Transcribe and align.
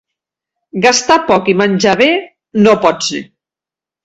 Gastar 0.85 1.17
poc 1.27 1.51
i 1.53 1.55
menjar 1.59 1.93
bé, 2.01 2.09
no 2.65 2.75
pot 2.89 3.07
ser. 3.11 3.23